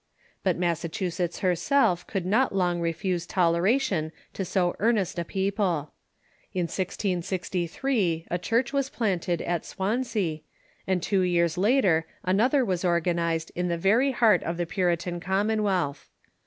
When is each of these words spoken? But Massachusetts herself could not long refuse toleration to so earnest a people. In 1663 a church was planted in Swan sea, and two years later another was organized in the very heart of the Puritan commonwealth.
But 0.41 0.57
Massachusetts 0.57 1.41
herself 1.41 2.07
could 2.07 2.25
not 2.25 2.55
long 2.55 2.79
refuse 2.81 3.27
toleration 3.27 4.11
to 4.33 4.43
so 4.43 4.75
earnest 4.79 5.19
a 5.19 5.23
people. 5.23 5.93
In 6.55 6.63
1663 6.63 8.25
a 8.31 8.39
church 8.39 8.73
was 8.73 8.89
planted 8.89 9.41
in 9.41 9.61
Swan 9.61 10.03
sea, 10.03 10.43
and 10.87 11.03
two 11.03 11.21
years 11.21 11.55
later 11.55 12.07
another 12.23 12.65
was 12.65 12.83
organized 12.83 13.51
in 13.53 13.67
the 13.67 13.77
very 13.77 14.09
heart 14.11 14.41
of 14.41 14.57
the 14.57 14.65
Puritan 14.65 15.19
commonwealth. 15.19 16.09